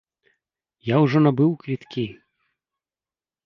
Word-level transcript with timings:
Я 0.93 1.03
ўжо 1.03 1.17
набыў 1.27 1.53
квіткі! 1.61 2.05